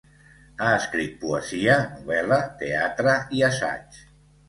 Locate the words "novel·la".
1.93-2.43